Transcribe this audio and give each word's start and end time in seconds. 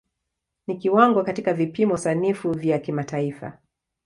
Ni 0.67 0.77
kiwango 0.77 1.23
katika 1.23 1.53
vipimo 1.53 1.97
sanifu 1.97 2.51
vya 2.51 2.79
kimataifa. 2.79 3.57